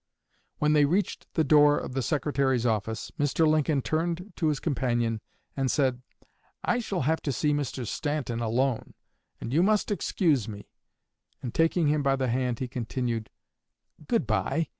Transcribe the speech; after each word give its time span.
When 0.57 0.73
they 0.73 0.85
reached 0.85 1.31
the 1.35 1.43
door 1.43 1.77
of 1.77 1.93
the 1.93 2.01
Secretary's 2.01 2.65
office, 2.65 3.11
Mr. 3.19 3.45
Lincoln 3.47 3.83
turned 3.83 4.33
to 4.37 4.47
his 4.47 4.59
companion 4.59 5.21
and 5.55 5.69
said, 5.69 6.01
"I 6.63 6.79
shall 6.79 7.01
have 7.01 7.21
to 7.21 7.31
see 7.31 7.53
Mr. 7.53 7.85
Stanton 7.85 8.39
alone, 8.39 8.95
and 9.39 9.53
you 9.53 9.61
must 9.61 9.91
excuse 9.91 10.47
me," 10.47 10.69
and 11.43 11.53
taking 11.53 11.85
him 11.85 12.01
by 12.01 12.15
the 12.15 12.29
hand 12.29 12.57
he 12.57 12.67
continued, 12.67 13.29
"Good 14.07 14.25
bye. 14.25 14.69